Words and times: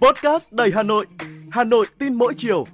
Podcast 0.00 0.46
đầy 0.50 0.70
Hà 0.74 0.82
Nội, 0.82 1.06
Hà 1.50 1.64
Nội 1.64 1.86
tin 1.98 2.14
mỗi 2.14 2.34
chiều. 2.36 2.66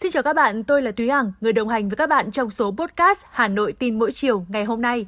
Xin 0.00 0.10
chào 0.10 0.22
các 0.22 0.36
bạn, 0.36 0.64
tôi 0.64 0.82
là 0.82 0.92
Thúy 0.92 1.08
Hằng, 1.08 1.32
người 1.40 1.52
đồng 1.52 1.68
hành 1.68 1.88
với 1.88 1.96
các 1.96 2.08
bạn 2.08 2.30
trong 2.30 2.50
số 2.50 2.74
podcast 2.78 3.24
Hà 3.30 3.48
Nội 3.48 3.72
tin 3.72 3.98
mỗi 3.98 4.12
chiều 4.12 4.46
ngày 4.48 4.64
hôm 4.64 4.82
nay. 4.82 5.06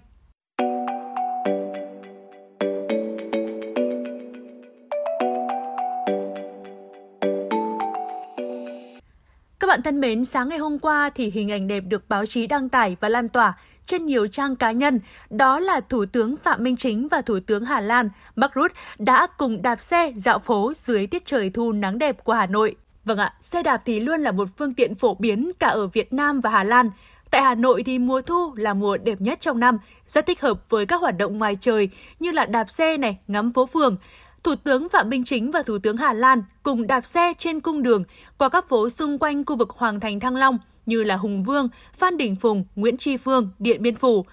Bạn 9.71 9.83
thân 9.83 10.01
mến, 10.01 10.25
sáng 10.25 10.49
ngày 10.49 10.59
hôm 10.59 10.79
qua 10.79 11.11
thì 11.15 11.31
hình 11.31 11.51
ảnh 11.51 11.69
đẹp 11.69 11.81
được 11.81 12.09
báo 12.09 12.27
chí 12.27 12.47
đăng 12.47 12.69
tải 12.69 12.97
và 13.01 13.09
lan 13.09 13.29
tỏa 13.29 13.59
trên 13.87 14.07
nhiều 14.07 14.27
trang 14.27 14.57
cá 14.57 14.73
nhân, 14.73 15.01
đó 15.31 15.61
là 15.61 15.81
Thủ 15.81 16.05
tướng 16.07 16.37
Phạm 16.37 16.65
Minh 16.65 16.77
Chính 16.77 17.09
và 17.09 17.23
Thủ 17.23 17.39
tướng 17.47 17.65
Hà 17.65 17.81
Lan 17.81 18.11
Mark 18.37 18.53
Rutte 18.55 18.75
đã 18.99 19.27
cùng 19.39 19.63
đạp 19.63 19.81
xe 19.81 20.13
dạo 20.17 20.39
phố 20.39 20.73
dưới 20.77 21.07
tiết 21.07 21.25
trời 21.25 21.51
thu 21.51 21.73
nắng 21.73 21.99
đẹp 21.99 22.25
của 22.25 22.33
Hà 22.33 22.47
Nội. 22.47 22.77
Vâng 23.05 23.19
ạ, 23.19 23.35
xe 23.41 23.63
đạp 23.63 23.83
thì 23.85 24.01
luôn 24.01 24.21
là 24.21 24.33
một 24.33 24.49
phương 24.57 24.75
tiện 24.75 24.95
phổ 24.95 25.15
biến 25.15 25.53
cả 25.59 25.69
ở 25.69 25.87
Việt 25.87 26.13
Nam 26.13 26.41
và 26.41 26.51
Hà 26.51 26.65
Lan. 26.65 26.91
Tại 27.31 27.43
Hà 27.43 27.55
Nội 27.55 27.83
thì 27.87 27.99
mùa 27.99 28.21
thu 28.21 28.55
là 28.55 28.75
mùa 28.75 28.97
đẹp 28.97 29.21
nhất 29.21 29.41
trong 29.41 29.61
năm, 29.61 29.79
rất 30.07 30.27
thích 30.27 30.41
hợp 30.41 30.71
với 30.71 30.87
các 30.87 31.01
hoạt 31.01 31.19
động 31.19 31.39
ngoài 31.39 31.57
trời 31.61 31.89
như 32.21 32.33
là 32.33 32.47
đạp 32.47 32.71
xe 32.71 32.97
này, 32.97 33.19
ngắm 33.29 33.53
phố 33.53 33.67
phường. 33.67 33.97
Thủ 34.43 34.55
tướng 34.55 34.89
Phạm 34.89 35.11
Minh 35.11 35.25
Chính 35.25 35.51
và 35.51 35.63
Thủ 35.63 35.79
tướng 35.79 35.97
Hà 35.97 36.13
Lan 36.13 36.43
cùng 36.63 36.87
đạp 36.87 37.07
xe 37.07 37.33
trên 37.39 37.61
cung 37.61 37.83
đường 37.83 38.05
qua 38.39 38.49
các 38.49 38.69
phố 38.69 38.91
xung 38.91 39.19
quanh 39.19 39.45
khu 39.45 39.57
vực 39.57 39.71
Hoàng 39.71 40.01
Thành 40.01 40.21
Thăng 40.21 40.37
Long 40.37 40.59
như 40.87 41.05
là 41.05 41.17
Hùng 41.17 41.43
Vương, 41.43 41.69
Phan 41.99 42.17
Đình 42.17 42.37
Phùng, 42.37 42.65
Nguyễn 42.77 42.97
Tri 42.97 43.17
Phương, 43.17 43.51
Điện 43.59 43.83
Biên 43.83 43.97
Phủ. 43.97 44.25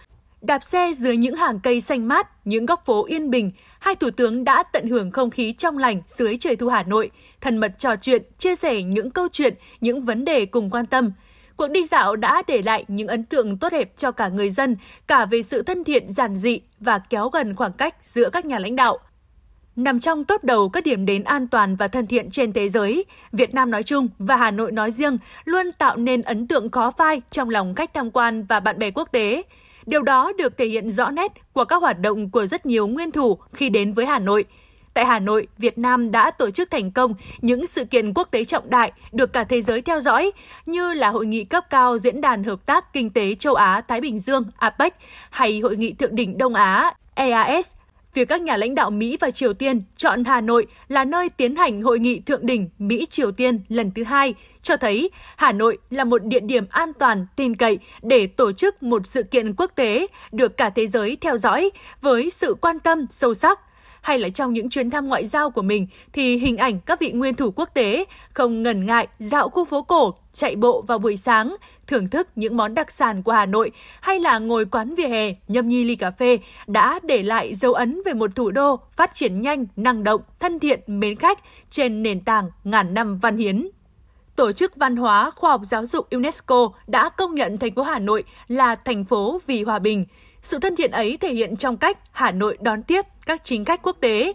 Đạp 0.41 0.63
xe 0.63 0.91
dưới 0.95 1.17
những 1.17 1.35
hàng 1.35 1.59
cây 1.59 1.81
xanh 1.81 2.07
mát, 2.07 2.47
những 2.47 2.65
góc 2.65 2.85
phố 2.85 3.05
yên 3.05 3.29
bình, 3.29 3.51
hai 3.79 3.95
thủ 3.95 4.09
tướng 4.11 4.43
đã 4.43 4.63
tận 4.63 4.89
hưởng 4.89 5.11
không 5.11 5.29
khí 5.29 5.53
trong 5.53 5.77
lành 5.77 6.01
dưới 6.05 6.37
trời 6.37 6.55
thu 6.55 6.67
Hà 6.67 6.83
Nội, 6.83 7.11
thân 7.41 7.57
mật 7.57 7.79
trò 7.79 7.95
chuyện, 7.95 8.23
chia 8.37 8.55
sẻ 8.55 8.81
những 8.81 9.11
câu 9.11 9.27
chuyện, 9.31 9.53
những 9.81 10.01
vấn 10.01 10.25
đề 10.25 10.45
cùng 10.45 10.69
quan 10.69 10.85
tâm. 10.85 11.11
Cuộc 11.55 11.67
đi 11.67 11.85
dạo 11.85 12.15
đã 12.15 12.43
để 12.47 12.61
lại 12.61 12.85
những 12.87 13.07
ấn 13.07 13.23
tượng 13.23 13.57
tốt 13.57 13.69
đẹp 13.71 13.91
cho 13.95 14.11
cả 14.11 14.27
người 14.27 14.51
dân, 14.51 14.75
cả 15.07 15.25
về 15.25 15.43
sự 15.43 15.61
thân 15.61 15.83
thiện 15.83 16.09
giản 16.09 16.35
dị 16.35 16.59
và 16.79 16.99
kéo 17.09 17.29
gần 17.29 17.55
khoảng 17.55 17.73
cách 17.73 17.95
giữa 18.01 18.29
các 18.29 18.45
nhà 18.45 18.59
lãnh 18.59 18.75
đạo. 18.75 18.97
Nằm 19.77 19.99
trong 19.99 20.23
top 20.23 20.43
đầu 20.43 20.69
các 20.69 20.83
điểm 20.83 21.05
đến 21.05 21.23
an 21.23 21.47
toàn 21.47 21.75
và 21.75 21.87
thân 21.87 22.07
thiện 22.07 22.29
trên 22.29 22.53
thế 22.53 22.69
giới, 22.69 23.05
Việt 23.31 23.53
Nam 23.53 23.71
nói 23.71 23.83
chung 23.83 24.07
và 24.19 24.35
Hà 24.35 24.51
Nội 24.51 24.71
nói 24.71 24.91
riêng 24.91 25.17
luôn 25.45 25.71
tạo 25.71 25.97
nên 25.97 26.21
ấn 26.21 26.47
tượng 26.47 26.71
khó 26.71 26.91
phai 26.91 27.21
trong 27.31 27.49
lòng 27.49 27.75
khách 27.75 27.93
tham 27.93 28.11
quan 28.11 28.43
và 28.43 28.59
bạn 28.59 28.79
bè 28.79 28.91
quốc 28.91 29.09
tế. 29.11 29.43
Điều 29.85 30.01
đó 30.01 30.31
được 30.37 30.57
thể 30.57 30.65
hiện 30.65 30.91
rõ 30.91 31.11
nét 31.11 31.31
qua 31.53 31.65
các 31.65 31.81
hoạt 31.81 31.99
động 31.99 32.29
của 32.29 32.45
rất 32.45 32.65
nhiều 32.65 32.87
nguyên 32.87 33.11
thủ 33.11 33.37
khi 33.53 33.69
đến 33.69 33.93
với 33.93 34.05
Hà 34.05 34.19
Nội. 34.19 34.45
Tại 34.93 35.05
Hà 35.05 35.19
Nội, 35.19 35.47
Việt 35.57 35.77
Nam 35.77 36.11
đã 36.11 36.31
tổ 36.31 36.51
chức 36.51 36.71
thành 36.71 36.91
công 36.91 37.13
những 37.41 37.67
sự 37.67 37.85
kiện 37.85 38.13
quốc 38.13 38.27
tế 38.31 38.45
trọng 38.45 38.69
đại 38.69 38.91
được 39.11 39.33
cả 39.33 39.43
thế 39.43 39.61
giới 39.61 39.81
theo 39.81 40.01
dõi 40.01 40.31
như 40.65 40.93
là 40.93 41.09
Hội 41.09 41.25
nghị 41.25 41.43
cấp 41.43 41.65
cao 41.69 41.97
Diễn 41.97 42.21
đàn 42.21 42.43
Hợp 42.43 42.65
tác 42.65 42.93
Kinh 42.93 43.09
tế 43.09 43.35
Châu 43.35 43.53
Á-Thái 43.53 44.01
Bình 44.01 44.19
Dương 44.19 44.43
APEC 44.57 44.95
hay 45.29 45.59
Hội 45.59 45.77
nghị 45.77 45.93
Thượng 45.93 46.15
đỉnh 46.15 46.37
Đông 46.37 46.53
Á 46.53 46.93
EAS 47.15 47.71
Việc 48.17 48.29
các 48.29 48.41
nhà 48.41 48.57
lãnh 48.57 48.75
đạo 48.75 48.89
Mỹ 48.89 49.17
và 49.21 49.31
Triều 49.31 49.53
Tiên 49.53 49.81
chọn 49.97 50.23
Hà 50.23 50.41
Nội 50.41 50.67
là 50.87 51.05
nơi 51.05 51.29
tiến 51.29 51.55
hành 51.55 51.81
hội 51.81 51.99
nghị 51.99 52.19
thượng 52.19 52.45
đỉnh 52.45 52.69
Mỹ-Triều 52.79 53.31
Tiên 53.31 53.59
lần 53.69 53.91
thứ 53.91 54.03
hai 54.03 54.33
cho 54.61 54.77
thấy 54.77 55.09
Hà 55.35 55.51
Nội 55.51 55.77
là 55.89 56.03
một 56.03 56.25
địa 56.25 56.39
điểm 56.39 56.65
an 56.69 56.93
toàn, 56.99 57.27
tin 57.35 57.55
cậy 57.55 57.79
để 58.01 58.27
tổ 58.27 58.51
chức 58.51 58.83
một 58.83 59.07
sự 59.07 59.23
kiện 59.23 59.53
quốc 59.57 59.71
tế 59.75 60.07
được 60.31 60.57
cả 60.57 60.69
thế 60.69 60.87
giới 60.87 61.17
theo 61.21 61.37
dõi 61.37 61.69
với 62.01 62.29
sự 62.29 62.53
quan 62.61 62.79
tâm 62.79 63.05
sâu 63.09 63.33
sắc 63.33 63.59
hay 64.07 64.19
là 64.19 64.29
trong 64.29 64.53
những 64.53 64.69
chuyến 64.69 64.89
thăm 64.89 65.07
ngoại 65.07 65.25
giao 65.25 65.49
của 65.49 65.61
mình 65.61 65.87
thì 66.13 66.37
hình 66.37 66.57
ảnh 66.57 66.79
các 66.79 66.99
vị 66.99 67.11
nguyên 67.11 67.35
thủ 67.35 67.51
quốc 67.55 67.69
tế 67.73 68.05
không 68.33 68.63
ngần 68.63 68.85
ngại 68.85 69.07
dạo 69.19 69.49
khu 69.49 69.65
phố 69.65 69.81
cổ, 69.81 70.13
chạy 70.33 70.55
bộ 70.55 70.81
vào 70.81 70.99
buổi 70.99 71.17
sáng, 71.17 71.55
thưởng 71.87 72.09
thức 72.09 72.27
những 72.35 72.57
món 72.57 72.73
đặc 72.73 72.91
sản 72.91 73.23
của 73.23 73.31
Hà 73.31 73.45
Nội 73.45 73.71
hay 74.01 74.19
là 74.19 74.39
ngồi 74.39 74.65
quán 74.65 74.95
vỉa 74.95 75.07
hè 75.07 75.35
nhâm 75.47 75.67
nhi 75.67 75.83
ly 75.83 75.95
cà 75.95 76.11
phê 76.11 76.37
đã 76.67 76.99
để 77.03 77.23
lại 77.23 77.55
dấu 77.55 77.73
ấn 77.73 78.01
về 78.05 78.13
một 78.13 78.35
thủ 78.35 78.51
đô 78.51 78.79
phát 78.95 79.13
triển 79.13 79.41
nhanh, 79.41 79.65
năng 79.75 80.03
động, 80.03 80.21
thân 80.39 80.59
thiện, 80.59 80.79
mến 80.87 81.15
khách 81.15 81.39
trên 81.71 82.03
nền 82.03 82.21
tảng 82.21 82.49
ngàn 82.63 82.93
năm 82.93 83.19
văn 83.19 83.37
hiến. 83.37 83.67
Tổ 84.35 84.51
chức 84.51 84.75
Văn 84.75 84.95
hóa 84.95 85.31
Khoa 85.35 85.51
học 85.51 85.61
Giáo 85.63 85.85
dục 85.85 86.09
UNESCO 86.09 86.69
đã 86.87 87.09
công 87.09 87.35
nhận 87.35 87.57
thành 87.57 87.75
phố 87.75 87.83
Hà 87.83 87.99
Nội 87.99 88.23
là 88.47 88.75
thành 88.75 89.05
phố 89.05 89.41
vì 89.47 89.63
hòa 89.63 89.79
bình. 89.79 90.05
Sự 90.47 90.59
thân 90.59 90.75
thiện 90.75 90.91
ấy 90.91 91.17
thể 91.17 91.33
hiện 91.33 91.55
trong 91.55 91.77
cách 91.77 91.97
Hà 92.11 92.31
Nội 92.31 92.57
đón 92.61 92.83
tiếp 92.83 93.05
các 93.25 93.41
chính 93.43 93.65
khách 93.65 93.81
quốc 93.81 93.97
tế, 93.99 94.33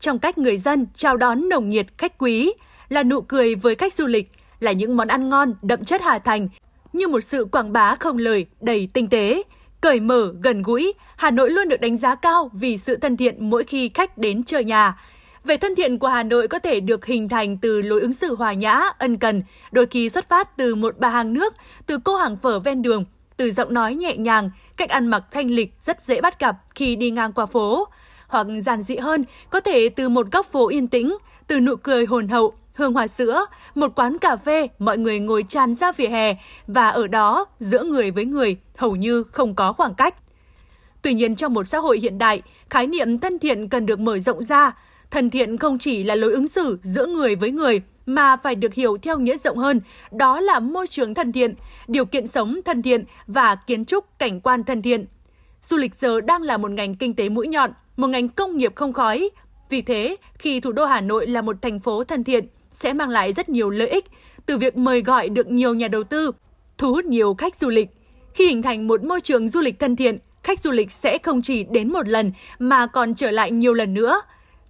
trong 0.00 0.18
cách 0.18 0.38
người 0.38 0.58
dân 0.58 0.86
chào 0.94 1.16
đón 1.16 1.48
nồng 1.48 1.70
nhiệt 1.70 1.86
khách 1.98 2.18
quý, 2.18 2.52
là 2.88 3.02
nụ 3.02 3.20
cười 3.20 3.54
với 3.54 3.74
khách 3.74 3.94
du 3.94 4.06
lịch, 4.06 4.32
là 4.60 4.72
những 4.72 4.96
món 4.96 5.08
ăn 5.08 5.28
ngon 5.28 5.54
đậm 5.62 5.84
chất 5.84 6.02
Hà 6.02 6.18
Thành, 6.18 6.48
như 6.92 7.08
một 7.08 7.20
sự 7.20 7.44
quảng 7.44 7.72
bá 7.72 7.96
không 7.96 8.18
lời 8.18 8.46
đầy 8.60 8.88
tinh 8.92 9.08
tế. 9.08 9.42
Cởi 9.80 10.00
mở, 10.00 10.34
gần 10.42 10.62
gũi, 10.62 10.92
Hà 11.16 11.30
Nội 11.30 11.50
luôn 11.50 11.68
được 11.68 11.80
đánh 11.80 11.96
giá 11.96 12.14
cao 12.14 12.50
vì 12.52 12.78
sự 12.78 12.96
thân 12.96 13.16
thiện 13.16 13.50
mỗi 13.50 13.64
khi 13.64 13.90
khách 13.94 14.18
đến 14.18 14.44
chơi 14.44 14.64
nhà. 14.64 14.98
Về 15.44 15.56
thân 15.56 15.74
thiện 15.74 15.98
của 15.98 16.08
Hà 16.08 16.22
Nội 16.22 16.48
có 16.48 16.58
thể 16.58 16.80
được 16.80 17.06
hình 17.06 17.28
thành 17.28 17.58
từ 17.58 17.82
lối 17.82 18.00
ứng 18.00 18.12
xử 18.12 18.34
hòa 18.34 18.52
nhã, 18.52 18.82
ân 18.98 19.16
cần, 19.16 19.42
đôi 19.72 19.86
khi 19.86 20.08
xuất 20.08 20.28
phát 20.28 20.56
từ 20.56 20.74
một 20.74 20.94
bà 20.98 21.08
hàng 21.08 21.32
nước, 21.32 21.54
từ 21.86 21.98
cô 22.04 22.16
hàng 22.16 22.36
phở 22.36 22.60
ven 22.60 22.82
đường, 22.82 23.04
từ 23.36 23.52
giọng 23.52 23.74
nói 23.74 23.94
nhẹ 23.94 24.16
nhàng, 24.16 24.50
cách 24.76 24.90
ăn 24.90 25.06
mặc 25.06 25.24
thanh 25.30 25.50
lịch 25.50 25.74
rất 25.82 26.02
dễ 26.02 26.20
bắt 26.20 26.40
gặp 26.40 26.56
khi 26.74 26.96
đi 26.96 27.10
ngang 27.10 27.32
qua 27.32 27.46
phố. 27.46 27.88
Hoặc 28.28 28.46
giản 28.64 28.82
dị 28.82 28.96
hơn, 28.96 29.24
có 29.50 29.60
thể 29.60 29.88
từ 29.88 30.08
một 30.08 30.32
góc 30.32 30.52
phố 30.52 30.68
yên 30.68 30.88
tĩnh, 30.88 31.16
từ 31.46 31.60
nụ 31.60 31.76
cười 31.76 32.06
hồn 32.06 32.28
hậu, 32.28 32.54
hương 32.74 32.92
hoa 32.92 33.06
sữa, 33.06 33.46
một 33.74 33.92
quán 33.94 34.18
cà 34.18 34.36
phê, 34.36 34.68
mọi 34.78 34.98
người 34.98 35.20
ngồi 35.20 35.42
tràn 35.48 35.74
ra 35.74 35.92
vỉa 35.92 36.06
hè 36.06 36.34
và 36.66 36.88
ở 36.88 37.06
đó 37.06 37.46
giữa 37.60 37.84
người 37.84 38.10
với 38.10 38.24
người 38.24 38.56
hầu 38.76 38.96
như 38.96 39.22
không 39.22 39.54
có 39.54 39.72
khoảng 39.72 39.94
cách. 39.94 40.14
Tuy 41.02 41.14
nhiên 41.14 41.36
trong 41.36 41.54
một 41.54 41.68
xã 41.68 41.78
hội 41.78 41.98
hiện 41.98 42.18
đại, 42.18 42.42
khái 42.70 42.86
niệm 42.86 43.18
thân 43.18 43.38
thiện 43.38 43.68
cần 43.68 43.86
được 43.86 43.98
mở 43.98 44.18
rộng 44.18 44.42
ra. 44.42 44.72
Thân 45.10 45.30
thiện 45.30 45.58
không 45.58 45.78
chỉ 45.78 46.04
là 46.04 46.14
lối 46.14 46.32
ứng 46.32 46.48
xử 46.48 46.78
giữa 46.82 47.06
người 47.06 47.36
với 47.36 47.50
người 47.50 47.80
mà 48.06 48.36
phải 48.36 48.54
được 48.54 48.74
hiểu 48.74 48.96
theo 49.02 49.18
nghĩa 49.18 49.36
rộng 49.44 49.58
hơn, 49.58 49.80
đó 50.10 50.40
là 50.40 50.60
môi 50.60 50.86
trường 50.86 51.14
thân 51.14 51.32
thiện, 51.32 51.54
điều 51.88 52.04
kiện 52.04 52.26
sống 52.26 52.60
thân 52.64 52.82
thiện 52.82 53.04
và 53.26 53.54
kiến 53.54 53.84
trúc 53.84 54.18
cảnh 54.18 54.40
quan 54.40 54.64
thân 54.64 54.82
thiện. 54.82 55.06
Du 55.62 55.76
lịch 55.76 55.94
giờ 56.00 56.20
đang 56.20 56.42
là 56.42 56.56
một 56.56 56.70
ngành 56.70 56.94
kinh 56.94 57.14
tế 57.14 57.28
mũi 57.28 57.48
nhọn, 57.48 57.70
một 57.96 58.06
ngành 58.06 58.28
công 58.28 58.56
nghiệp 58.56 58.72
không 58.74 58.92
khói. 58.92 59.30
Vì 59.70 59.82
thế, 59.82 60.16
khi 60.38 60.60
thủ 60.60 60.72
đô 60.72 60.84
Hà 60.84 61.00
Nội 61.00 61.26
là 61.26 61.42
một 61.42 61.56
thành 61.62 61.80
phố 61.80 62.04
thân 62.04 62.24
thiện, 62.24 62.46
sẽ 62.70 62.92
mang 62.92 63.08
lại 63.08 63.32
rất 63.32 63.48
nhiều 63.48 63.70
lợi 63.70 63.88
ích, 63.88 64.06
từ 64.46 64.58
việc 64.58 64.76
mời 64.76 65.02
gọi 65.02 65.28
được 65.28 65.50
nhiều 65.50 65.74
nhà 65.74 65.88
đầu 65.88 66.04
tư, 66.04 66.30
thu 66.78 66.92
hút 66.92 67.04
nhiều 67.04 67.34
khách 67.34 67.60
du 67.60 67.68
lịch. 67.68 67.88
Khi 68.34 68.46
hình 68.48 68.62
thành 68.62 68.86
một 68.86 69.04
môi 69.04 69.20
trường 69.20 69.48
du 69.48 69.60
lịch 69.60 69.78
thân 69.78 69.96
thiện, 69.96 70.18
khách 70.42 70.60
du 70.60 70.70
lịch 70.70 70.92
sẽ 70.92 71.18
không 71.18 71.42
chỉ 71.42 71.64
đến 71.64 71.92
một 71.92 72.08
lần 72.08 72.32
mà 72.58 72.86
còn 72.86 73.14
trở 73.14 73.30
lại 73.30 73.50
nhiều 73.50 73.74
lần 73.74 73.94
nữa. 73.94 74.20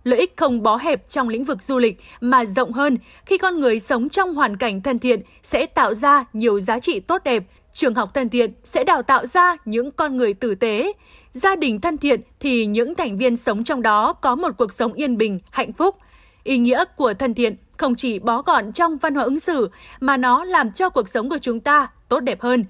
Lợi 0.04 0.18
ích 0.18 0.36
không 0.36 0.62
bó 0.62 0.76
hẹp 0.76 1.08
trong 1.08 1.28
lĩnh 1.28 1.44
vực 1.44 1.62
du 1.62 1.78
lịch 1.78 2.00
mà 2.20 2.44
rộng 2.44 2.72
hơn 2.72 2.98
khi 3.26 3.38
con 3.38 3.60
người 3.60 3.80
sống 3.80 4.08
trong 4.08 4.34
hoàn 4.34 4.56
cảnh 4.56 4.82
thân 4.82 4.98
thiện 4.98 5.20
sẽ 5.42 5.66
tạo 5.66 5.94
ra 5.94 6.24
nhiều 6.32 6.60
giá 6.60 6.78
trị 6.78 7.00
tốt 7.00 7.24
đẹp. 7.24 7.44
Trường 7.74 7.94
học 7.94 8.14
thân 8.14 8.28
thiện 8.28 8.52
sẽ 8.64 8.84
đào 8.84 9.02
tạo 9.02 9.26
ra 9.26 9.56
những 9.64 9.90
con 9.90 10.16
người 10.16 10.34
tử 10.34 10.54
tế. 10.54 10.92
Gia 11.32 11.56
đình 11.56 11.80
thân 11.80 11.98
thiện 11.98 12.20
thì 12.40 12.66
những 12.66 12.94
thành 12.94 13.18
viên 13.18 13.36
sống 13.36 13.64
trong 13.64 13.82
đó 13.82 14.12
có 14.12 14.36
một 14.36 14.54
cuộc 14.58 14.72
sống 14.72 14.92
yên 14.92 15.16
bình, 15.16 15.40
hạnh 15.50 15.72
phúc. 15.72 15.96
Ý 16.44 16.58
nghĩa 16.58 16.84
của 16.96 17.14
thân 17.14 17.34
thiện 17.34 17.56
không 17.76 17.94
chỉ 17.94 18.18
bó 18.18 18.42
gọn 18.42 18.72
trong 18.72 18.96
văn 18.96 19.14
hóa 19.14 19.24
ứng 19.24 19.40
xử 19.40 19.70
mà 20.00 20.16
nó 20.16 20.44
làm 20.44 20.72
cho 20.72 20.90
cuộc 20.90 21.08
sống 21.08 21.30
của 21.30 21.38
chúng 21.38 21.60
ta 21.60 21.90
tốt 22.08 22.20
đẹp 22.20 22.40
hơn. 22.40 22.64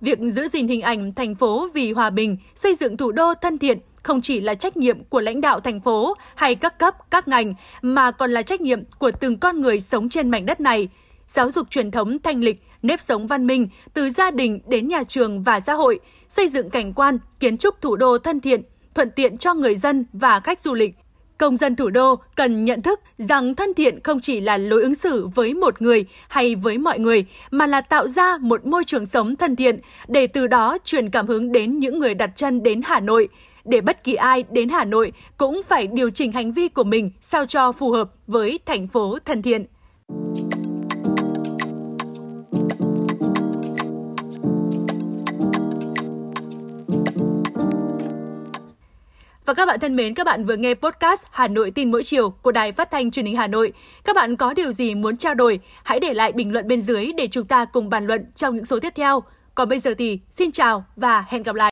Việc 0.00 0.18
giữ 0.34 0.48
gìn 0.52 0.68
hình 0.68 0.82
ảnh 0.82 1.12
thành 1.14 1.34
phố 1.34 1.68
vì 1.74 1.92
hòa 1.92 2.10
bình, 2.10 2.36
xây 2.54 2.74
dựng 2.74 2.96
thủ 2.96 3.12
đô 3.12 3.34
thân 3.34 3.58
thiện 3.58 3.78
không 4.02 4.22
chỉ 4.22 4.40
là 4.40 4.54
trách 4.54 4.76
nhiệm 4.76 5.04
của 5.04 5.20
lãnh 5.20 5.40
đạo 5.40 5.60
thành 5.60 5.80
phố 5.80 6.14
hay 6.34 6.54
các 6.54 6.78
cấp, 6.78 7.10
các 7.10 7.28
ngành, 7.28 7.54
mà 7.82 8.10
còn 8.10 8.30
là 8.32 8.42
trách 8.42 8.60
nhiệm 8.60 8.84
của 8.98 9.10
từng 9.10 9.38
con 9.38 9.60
người 9.60 9.80
sống 9.80 10.08
trên 10.08 10.30
mảnh 10.30 10.46
đất 10.46 10.60
này. 10.60 10.88
Giáo 11.26 11.50
dục 11.50 11.70
truyền 11.70 11.90
thống 11.90 12.18
thanh 12.18 12.40
lịch, 12.40 12.62
nếp 12.82 13.00
sống 13.00 13.26
văn 13.26 13.46
minh, 13.46 13.68
từ 13.94 14.10
gia 14.10 14.30
đình 14.30 14.60
đến 14.66 14.88
nhà 14.88 15.02
trường 15.08 15.42
và 15.42 15.60
xã 15.60 15.74
hội, 15.74 16.00
xây 16.28 16.48
dựng 16.48 16.70
cảnh 16.70 16.92
quan, 16.92 17.18
kiến 17.40 17.58
trúc 17.58 17.80
thủ 17.80 17.96
đô 17.96 18.18
thân 18.18 18.40
thiện, 18.40 18.62
thuận 18.94 19.10
tiện 19.10 19.36
cho 19.36 19.54
người 19.54 19.76
dân 19.76 20.06
và 20.12 20.40
khách 20.40 20.62
du 20.62 20.74
lịch, 20.74 20.94
Công 21.42 21.56
dân 21.56 21.76
thủ 21.76 21.90
đô 21.90 22.16
cần 22.34 22.64
nhận 22.64 22.82
thức 22.82 23.00
rằng 23.18 23.54
thân 23.54 23.74
thiện 23.74 24.00
không 24.02 24.20
chỉ 24.20 24.40
là 24.40 24.56
lối 24.56 24.82
ứng 24.82 24.94
xử 24.94 25.26
với 25.34 25.54
một 25.54 25.82
người 25.82 26.04
hay 26.28 26.54
với 26.54 26.78
mọi 26.78 26.98
người, 26.98 27.24
mà 27.50 27.66
là 27.66 27.80
tạo 27.80 28.08
ra 28.08 28.38
một 28.40 28.66
môi 28.66 28.84
trường 28.84 29.06
sống 29.06 29.36
thân 29.36 29.56
thiện 29.56 29.80
để 30.08 30.26
từ 30.26 30.46
đó 30.46 30.78
truyền 30.84 31.10
cảm 31.10 31.26
hứng 31.26 31.52
đến 31.52 31.78
những 31.78 31.98
người 31.98 32.14
đặt 32.14 32.30
chân 32.36 32.62
đến 32.62 32.80
Hà 32.84 33.00
Nội. 33.00 33.28
Để 33.64 33.80
bất 33.80 34.04
kỳ 34.04 34.14
ai 34.14 34.44
đến 34.50 34.68
Hà 34.68 34.84
Nội 34.84 35.12
cũng 35.36 35.62
phải 35.68 35.86
điều 35.86 36.10
chỉnh 36.10 36.32
hành 36.32 36.52
vi 36.52 36.68
của 36.68 36.84
mình 36.84 37.10
sao 37.20 37.46
cho 37.46 37.72
phù 37.72 37.90
hợp 37.90 38.10
với 38.26 38.60
thành 38.66 38.88
phố 38.88 39.18
thân 39.24 39.42
thiện. 39.42 39.66
Và 49.46 49.54
các 49.54 49.66
bạn 49.66 49.80
thân 49.80 49.96
mến, 49.96 50.14
các 50.14 50.26
bạn 50.26 50.44
vừa 50.44 50.56
nghe 50.56 50.74
podcast 50.74 51.20
Hà 51.30 51.48
Nội 51.48 51.70
tin 51.70 51.90
mỗi 51.90 52.02
chiều 52.02 52.30
của 52.30 52.52
Đài 52.52 52.72
Phát 52.72 52.90
thanh 52.90 53.10
Truyền 53.10 53.26
hình 53.26 53.36
Hà 53.36 53.46
Nội. 53.46 53.72
Các 54.04 54.16
bạn 54.16 54.36
có 54.36 54.54
điều 54.54 54.72
gì 54.72 54.94
muốn 54.94 55.16
trao 55.16 55.34
đổi, 55.34 55.60
hãy 55.84 56.00
để 56.00 56.14
lại 56.14 56.32
bình 56.32 56.52
luận 56.52 56.68
bên 56.68 56.80
dưới 56.80 57.12
để 57.16 57.28
chúng 57.30 57.46
ta 57.46 57.64
cùng 57.64 57.90
bàn 57.90 58.06
luận 58.06 58.24
trong 58.34 58.54
những 58.54 58.64
số 58.64 58.80
tiếp 58.80 58.92
theo. 58.96 59.22
Còn 59.54 59.68
bây 59.68 59.78
giờ 59.78 59.94
thì 59.98 60.18
xin 60.30 60.52
chào 60.52 60.84
và 60.96 61.24
hẹn 61.28 61.42
gặp 61.42 61.54
lại. 61.54 61.70